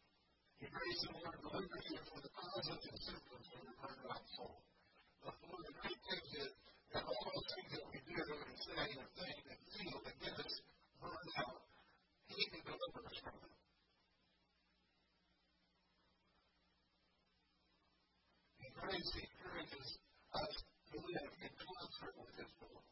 Prays 0.82 0.98
the 0.98 1.14
Lord 1.14 1.38
you 1.62 1.98
from 2.10 2.18
the 2.26 2.30
symptoms 2.66 3.06
of 3.06 3.38
your 3.54 3.70
burned 3.78 4.02
out 4.02 4.26
soul. 4.34 4.66
But 5.22 5.38
one 5.46 5.54
of 5.54 5.62
the 5.62 5.74
great 5.78 6.00
things 6.10 6.30
is 6.42 6.50
that 6.90 7.06
all 7.06 7.22
those 7.22 7.46
things 7.54 7.70
that 7.70 7.86
we 7.86 7.98
do 8.02 8.18
and 8.18 8.58
say 8.58 8.82
and 8.90 9.10
think 9.14 9.46
and 9.46 9.60
feel 9.78 9.98
that 10.02 10.16
get 10.18 10.34
us 10.42 10.54
burned 10.98 11.34
out, 11.38 11.62
He 12.34 12.42
can 12.50 12.62
deliver 12.66 12.98
us 12.98 13.14
from 13.22 13.30
them. 13.30 13.54
In 18.66 18.70
grace, 18.74 19.10
encourages 19.22 19.88
us 20.34 20.52
to 20.66 20.96
live 20.98 21.30
in 21.46 21.52
concert 21.62 22.14
with 22.26 22.34
His 22.42 22.50
will. 22.58 22.82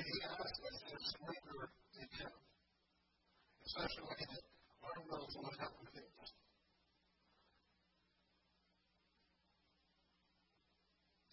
And 0.00 0.04
He 0.08 0.16
asks 0.32 0.60
us 0.64 0.76
to 0.80 0.96
surrender 1.12 1.60
to 1.68 2.02
Him, 2.08 2.32
especially 3.68 4.08
when 4.08 4.49
our 4.82 4.98
wills 5.08 5.34
line 5.36 5.60
up 5.60 5.74
with 5.80 5.92
His. 5.92 6.28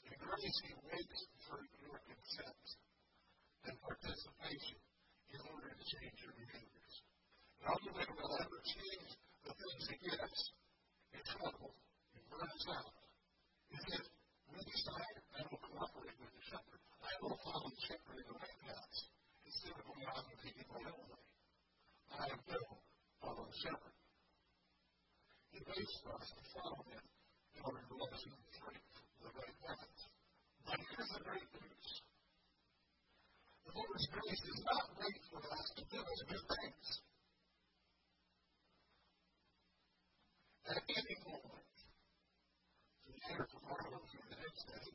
In 0.08 0.14
grace, 0.20 0.60
waits 0.88 1.22
for 1.48 1.60
your 1.84 2.00
consent 2.08 2.66
and 3.68 3.76
participation 3.84 4.80
in 5.32 5.40
order 5.52 5.70
to 5.72 5.84
change 5.84 6.18
your 6.24 6.36
behaviors. 6.36 6.96
The 7.60 7.68
only 7.72 7.92
we'll 7.92 8.36
ever 8.40 8.60
change 8.64 9.10
the 9.44 9.54
things 9.56 9.84
that 9.92 10.00
get 10.00 10.20
us 10.24 10.40
in 11.12 11.22
trouble 11.24 11.72
and 12.16 12.24
burn 12.32 12.48
us 12.48 12.66
out 12.72 12.96
is 13.76 13.84
if 14.00 14.06
we 14.52 14.60
decide 14.64 15.16
I 15.38 15.42
will 15.52 15.62
cooperate 15.62 16.18
with 16.18 16.34
the 16.34 16.44
shepherd. 16.48 16.82
I 17.04 17.14
will 17.22 17.38
follow 17.44 17.70
the 17.70 17.84
shepherd 17.86 18.18
in 18.24 18.28
the 18.32 18.38
right 18.40 18.58
paths 18.64 19.00
instead 19.44 19.76
of 19.76 19.84
going 19.84 20.06
out 20.08 20.24
and 20.26 20.40
taking 20.40 20.68
my 20.72 20.84
own 20.88 21.06
way. 21.12 21.24
I 22.18 22.28
will 22.48 22.87
follow 23.22 23.46
the 23.46 23.58
shepherd. 23.64 23.96
He 25.52 25.60
waits 25.64 25.96
for 26.04 26.12
us 26.16 26.28
to 26.30 26.44
follow 26.54 26.82
him 26.92 27.04
in 27.58 27.62
order 27.66 27.82
to 27.82 27.94
let 27.98 28.12
us 28.14 28.24
straight 28.54 28.88
the 29.22 29.30
right 29.34 29.58
paths. 29.66 30.02
But 30.66 30.78
here's 30.78 31.12
the 31.18 31.24
great 31.24 31.50
news. 31.58 31.88
The 33.66 33.74
Lord's 33.74 34.08
grace 34.14 34.42
does 34.46 34.62
not 34.64 34.86
wait 35.02 35.22
for 35.32 35.42
us 35.42 35.66
to 35.78 35.84
give 35.90 36.06
us 36.06 36.20
good 36.30 36.46
things. 36.48 36.88
At 40.68 40.84
any 40.84 41.16
moment, 41.24 41.72
from 43.08 43.16
here 43.24 43.48
tomorrow 43.48 44.00
through 44.12 44.28
the 44.28 44.40
next 44.40 44.64
day, 44.68 44.88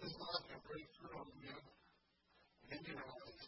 His 0.00 0.16
love 0.16 0.42
can 0.48 0.60
break 0.64 0.88
through 0.96 1.12
on 1.12 1.28
you 1.44 1.56
in 2.72 2.80
your 2.88 3.04
life 3.04 3.40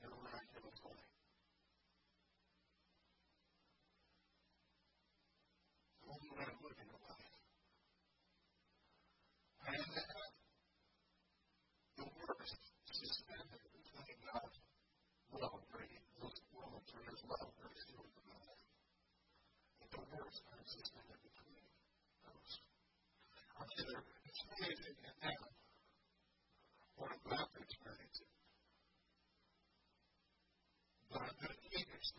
in 0.00 0.08
a 0.08 0.16
miraculous 0.16 0.78
way. 0.80 1.04
The 6.00 6.08
only 6.08 6.30
way 6.40 6.48
of 6.48 6.58
living 6.64 6.88
a 6.88 6.98
life. 7.04 7.36
And 9.68 9.84
that 9.92 10.32
the 12.00 12.08
worst 12.08 12.60
suspended 12.88 13.64
between 13.68 14.16
God 14.24 14.52
will 15.36 15.60
bring 15.68 15.92
those 16.16 16.38
will 16.56 16.80
through 16.88 17.06
his 17.12 17.20
love 17.28 17.52
or 17.60 17.68
his 17.76 17.84
healing 17.92 18.16
in 18.16 18.24
my 18.24 18.40
life. 18.40 18.64
But 19.84 19.90
the 19.92 20.00
between 20.68 21.64
those. 22.28 22.52
I'm 23.56 23.64
either 23.72 24.04
experiencing 24.28 25.00
it 25.00 25.16
or 27.00 27.08
I'm 27.08 27.20
about 27.24 27.48
to 27.56 27.58
experience. 27.64 28.20
But 31.08 31.24
I'm 31.24 31.36
going 31.40 31.56
to 31.56 31.60
keep 31.72 31.88
his 31.88 32.12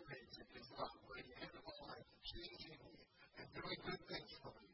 love 0.82 0.98
bringing 1.06 1.38
into 1.46 1.62
my 1.62 1.78
life 1.94 2.10
changing 2.26 2.74
me 2.90 3.06
and 3.38 3.46
doing 3.54 3.80
good 3.86 4.02
things 4.10 4.34
for 4.42 4.50
me. 4.58 4.74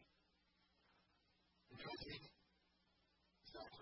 Because 1.76 2.00
he 2.08 2.16
is 2.16 3.52
done. 3.52 3.76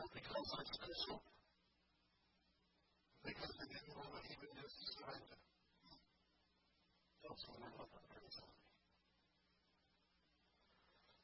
Not 0.00 0.08
because 0.16 0.48
I'm 0.48 0.64
special, 0.64 1.20
because 3.20 3.52
I 3.52 3.64
didn't 3.68 4.00
want 4.00 4.16
to 4.16 4.32
even 4.32 4.48
just 4.64 5.39
looking 7.48 7.72
for. 7.76 7.86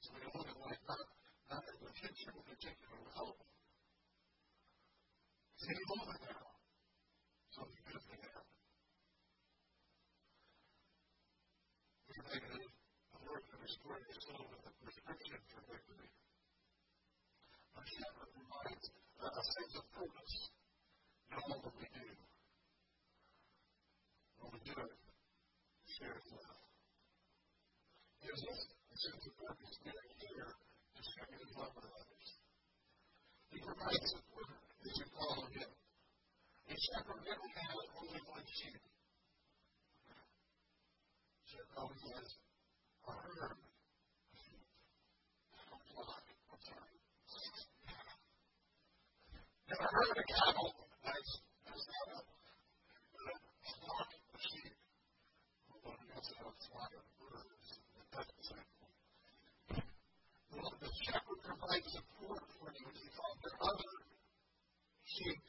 So 0.01 0.09
we 0.15 0.23
look 0.33 0.49
at 0.49 0.59
like 0.65 0.83
not, 0.87 1.05
not 1.51 1.65
in 1.67 1.79
the 1.83 1.93
future 1.99 2.33
in 2.33 2.45
particular 2.47 2.97
with 3.05 3.15
hope. 3.17 3.41
See, 5.57 5.75
moment 5.91 6.21
now. 6.25 6.47
We 12.07 12.15
a, 12.23 12.61
a 13.13 13.19
work 13.29 13.45
that 13.51 13.61
the 13.61 14.21
soul 14.25 14.47
with 14.51 14.63
a 14.67 14.73
prescription 14.83 15.41
for 15.53 15.61
victory. 15.69 16.11
Our 17.77 17.87
shepherd 17.87 18.31
provides 18.37 18.87
a, 19.21 19.27
a 19.27 19.43
sense 19.43 19.75
of 19.77 19.85
purpose 19.93 20.35
in 21.29 21.39
all 21.39 21.61
that 21.61 21.75
we 21.77 21.87
do. 21.93 22.09
When 24.41 24.49
we 24.53 24.61
do 24.65 24.77
it, 24.81 24.97
share 25.97 26.17
his 26.19 26.29
love. 26.33 26.61
Gives 28.21 28.43
us 28.43 28.61
a 28.69 28.97
sense 28.97 29.23
of 29.29 29.35
purpose, 29.39 29.75
getting 29.81 30.13
here 30.19 30.51
to 30.51 31.01
share 31.01 31.31
his 31.37 31.51
love 31.57 31.73
with 31.73 31.89
others. 31.89 32.29
Provides 33.77 34.09
support 34.09 34.49
as 34.57 34.93
you 34.97 35.05
follow 35.13 35.45
him. 35.53 35.69
A 35.69 36.75
shepherd 36.81 37.21
never 37.29 37.49
has 37.61 37.77
only 38.01 38.21
one 38.25 38.47
sheep. 38.57 38.81
Shepherd 41.45 41.77
always 41.77 42.01
has 42.17 42.29
a 43.05 43.13
herd. 43.13 43.53
A 45.61 45.77
flock, 45.93 46.25
I'm 46.25 46.61
sorry. 46.65 46.97
Never 49.69 49.89
heard 49.93 50.17
of 50.17 50.25
cattle. 50.25 50.73
That's, 51.05 51.33
that's 51.69 51.85
not 51.85 52.17
a, 52.17 52.21
a 52.25 53.73
flock 53.77 54.09
of 54.09 54.41
sheep. 54.41 54.73
Well, 55.85 55.93
I 55.93 56.05
guess 56.17 56.33
a 56.33 56.49
flock 56.65 56.93
of 56.97 57.05
birds. 57.21 57.69
That's 58.09 58.33
the 58.41 58.45
same. 58.57 58.73
Well, 60.57 60.73
the 60.81 60.89
shepherd 61.05 61.41
provides 61.45 61.89
support 61.93 62.41
for 62.57 62.73
you 62.73 62.87
as 62.89 62.97
you 63.05 63.11
follow 63.13 63.37
the 63.45 63.53
other 63.61 63.93
sheep 65.05 65.43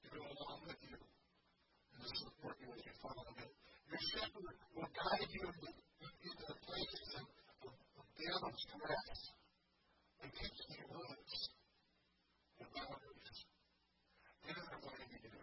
to 0.00 0.06
go 0.14 0.22
along 0.22 0.60
with 0.70 0.80
you 0.86 0.94
and 0.94 2.00
to 2.00 2.10
support 2.14 2.54
you 2.62 2.68
as 2.70 2.80
you 2.86 2.94
follow 3.02 3.26
him. 3.34 3.50
Your 3.90 4.02
shepherd 4.14 4.54
will 4.78 4.90
guide 4.94 5.30
you 5.34 5.42
into, 5.50 5.70
into 5.74 6.30
the 6.46 6.56
places 6.62 7.08
of, 7.18 7.26
of, 7.66 7.74
of 7.74 8.06
balanced 8.14 8.70
rest 8.70 9.24
and 10.22 10.30
teach 10.30 10.58
you 10.78 10.84
limits 10.94 11.34
and 12.62 12.68
boundaries. 12.70 13.38
Here's 14.46 14.62
what 14.62 14.78
I 14.78 14.78
want 14.78 14.94
you 15.10 15.18
to 15.20 15.26
do. 15.26 15.42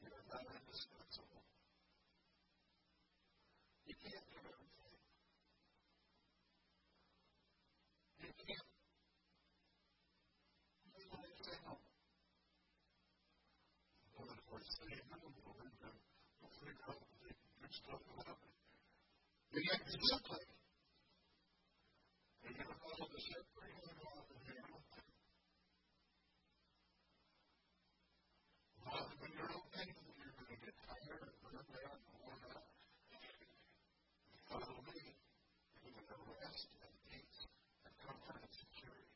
You 0.00 0.08
are 0.08 0.24
not 0.24 0.40
indispensable. 0.56 1.44
You 3.86 3.94
can't 4.00 4.24
do 4.24 4.40
everything. 4.40 4.96
You 8.20 8.32
can't. 8.36 8.68
You 10.96 11.04
can't 11.06 11.36
say 11.46 11.56
no. 11.66 11.74
Well, 14.16 14.28
of 14.32 14.40
course, 14.50 14.68
and 15.26 15.74
don't 15.82 16.52
freak 16.62 16.78
out 16.86 17.02
take 17.26 17.38
good 17.58 17.72
stuff 17.74 18.00
without 18.14 18.38
me. 18.46 18.50
You 19.56 19.70
have 19.74 19.82
to 19.82 19.98
simply. 19.98 20.44
You're 22.46 22.54
going 22.54 22.70
to 22.70 22.78
follow 22.78 23.06
the 23.10 23.20
shepherd, 23.26 23.66
you're 23.66 23.82
going 23.82 23.90
to 23.90 24.06
follow 24.06 24.22
the 24.30 24.38
hero. 24.46 24.76
Love 28.86 29.10
when 29.18 29.30
you're 29.34 29.50
okay, 29.50 29.86
you're 29.90 30.34
going 30.38 30.52
to 30.54 30.58
get 30.62 30.74
tired 30.86 31.20
and 31.26 31.34
burned 31.42 31.74
out 31.74 31.98
and 32.06 32.14
worn 32.22 32.42
out. 32.54 32.70
Follow 34.46 34.78
me, 34.86 35.00
you're 35.82 35.90
going 35.90 36.06
to 36.06 36.18
rest 36.38 36.70
and 36.86 36.94
peace 37.10 37.40
and 37.82 37.94
comfort 37.98 38.38
and 38.46 38.52
security. 38.54 39.10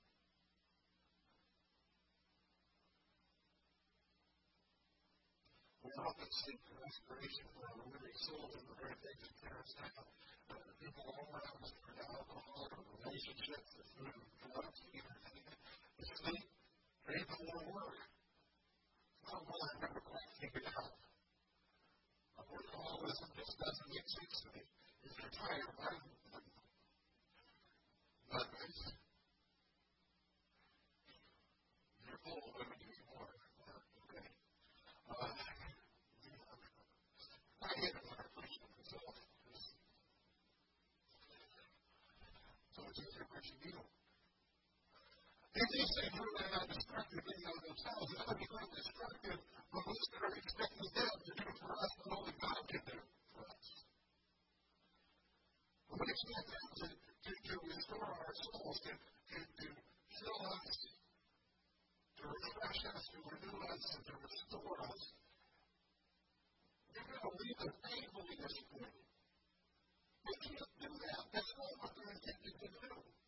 Often 6.01 6.33
seek 6.33 6.61
restoration 6.81 7.47
for 7.53 7.65
our 7.69 7.85
weary 7.85 8.17
souls 8.25 8.53
in 8.57 8.65
the 8.65 8.77
very 8.81 8.97
things 9.05 9.29
that 9.45 9.53
down. 9.53 10.07
Uh, 10.49 10.57
people 10.81 11.05
all 11.13 11.29
around 11.29 11.61
us 11.61 11.73
are 11.77 11.97
alcohol 12.09 12.69
or 12.73 12.85
relationships, 13.05 13.71
or 13.77 13.87
food, 14.01 14.17
drugs, 14.41 14.81
everything. 14.97 15.45
Sleep, 16.01 16.47
or 17.05 17.13
even 17.21 17.41
more 17.53 17.65
work. 17.77 18.01
Not 19.29 19.45
one 19.45 19.61
I've 19.61 19.81
never 19.85 20.01
quite 20.01 20.31
figured 20.41 20.69
out. 20.73 20.97
A 22.41 22.43
workaholism 22.49 23.29
just 23.37 23.55
doesn't 23.61 23.89
make 23.93 24.09
sense 24.09 24.37
to 24.41 24.49
me. 24.57 24.63
If 25.05 25.13
you're 25.21 25.35
tired, 25.37 25.69
why 25.77 26.01
but 28.31 28.47
you're 32.07 32.21
full 32.25 32.41
of 32.41 32.55
energy 32.63 32.95
more. 33.11 33.27
Okay. 34.07 34.27
Uh, 35.11 35.35
I 37.61 37.69
hate 37.75 37.91
it 37.91 38.05
when 38.07 38.19
I 38.19 38.27
question 38.39 38.71
myself. 38.71 39.15
So 42.71 42.81
easier 43.41 43.81
when 43.81 45.69
you 45.69 45.73
do. 45.73 45.83
Say 45.91 46.07
you're 46.15 46.51
not 46.53 46.69
destructive 46.69 47.25
in 47.25 47.39
and 47.41 47.51
of 47.51 47.63
themselves, 47.65 48.09
that 48.17 48.25
would 48.29 48.39
be 48.39 48.49
not 48.53 48.69
destructive, 48.71 49.39
but 49.73 49.83
most 49.83 50.11
are 50.21 50.35
expecting 50.37 50.91
them 50.95 51.15
to 51.25 51.33
do 51.41 51.47
for 51.59 51.71
us 51.73 51.91
what 52.01 52.11
only 52.21 52.35
God 52.41 52.63
can 52.69 52.83
do 52.87 52.99
for 53.33 53.43
us. 53.49 53.67
But 55.89 55.97
we 56.01 56.07
expect 56.07 56.47
them 56.53 56.67
to, 56.71 56.87
to, 56.91 57.31
to 57.35 57.55
restore 57.67 58.09
our 58.09 58.35
souls, 58.45 58.77
to, 58.85 58.93
to, 58.95 59.39
to 59.41 59.67
fill 60.21 60.41
us, 60.55 60.71
to 62.21 62.23
refresh 62.31 62.81
us, 62.95 63.03
to 63.11 63.19
renew 63.25 63.59
us, 63.73 63.83
and 63.97 64.03
to 64.07 64.15
restore 64.21 64.77
us. 64.87 65.03
You're 66.95 67.09
going 67.11 67.25
to 67.25 67.33
leave 67.41 67.61
us 67.65 67.75
painfully 67.81 68.37
way. 68.39 68.91
They 70.21 70.37
can't 70.47 70.75
do 70.79 70.91
that. 70.95 71.21
That's 71.33 71.53
not 71.59 71.73
what 71.81 71.91
they're 71.97 72.13
intended 72.13 72.55
to 72.61 72.69
do. 72.71 73.20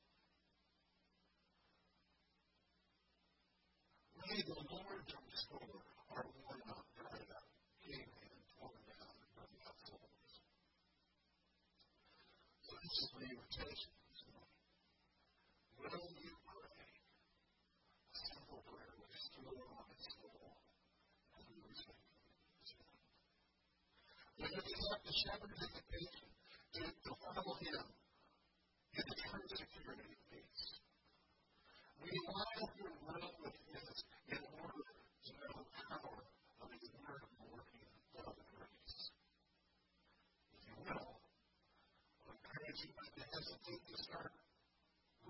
May 4.33 4.41
the 4.49 4.65
Lord 4.65 5.05
restore 5.29 5.77
our 6.09 6.25
worn 6.25 6.61
out, 6.73 6.89
dried 6.97 7.29
out, 7.37 7.49
cave 7.85 8.01
in, 8.01 8.33
torn 8.57 8.81
down, 8.89 9.13
and 9.13 9.29
burned 9.37 9.61
out 9.61 9.77
souls. 9.85 10.33
So 12.65 12.73
this 12.81 12.97
is 12.97 13.09
my 13.13 13.29
invitation 13.29 13.93
this 13.93 14.25
morning. 14.33 14.57
Will 15.85 16.01
you 16.17 16.33
pray 16.49 16.81
a 18.09 18.17
simple 18.33 18.65
prayer 18.73 18.97
to 18.97 19.05
restore 19.05 19.69
my 19.69 19.93
soul 20.01 20.57
and 21.37 21.45
lose 21.53 21.83
faith 21.93 22.09
When 24.41 24.49
you 24.49 24.61
accept 24.65 25.03
the 25.13 25.13
shepherd's 25.13 25.61
invitation 25.61 26.29
to, 26.81 26.83
to 26.89 27.11
follow 27.21 27.53
him 27.61 27.85
in 28.97 29.05
the 29.13 29.17
true 29.29 29.45
security 29.61 30.09
and 30.09 30.25
peace, 30.33 30.81
we 32.01 32.09
your 32.81 32.97
will 33.07 33.31
with 33.45 33.55
his 33.71 34.03
in 34.33 34.43
order 34.59 34.83
to 35.23 35.31
know 35.39 35.55
the 35.55 35.67
power 35.87 36.19
of 36.63 36.69
his 36.73 36.89
word 36.99 37.23
working 37.47 37.87
love 38.17 38.35
and 38.35 38.49
grace. 38.59 38.99
If 40.51 40.67
you 40.67 40.77
will, 40.83 41.21
I 42.27 42.73
not 43.69 43.79
to 43.87 43.97
start 44.03 44.33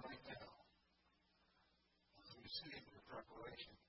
right 0.04 0.24
now. 0.24 0.48
As 2.16 2.28
we 2.32 2.42
receive 2.48 2.80
your 2.88 3.04
preparation 3.04 3.04
for 3.10 3.20
our 3.44 3.52
time 3.60 3.81